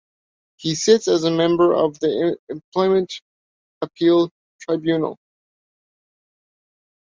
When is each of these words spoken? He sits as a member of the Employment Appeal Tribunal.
He 0.57 0.73
sits 0.73 1.07
as 1.07 1.25
a 1.25 1.29
member 1.29 1.75
of 1.75 1.99
the 1.99 2.35
Employment 2.49 3.13
Appeal 3.83 4.31
Tribunal. 4.59 5.19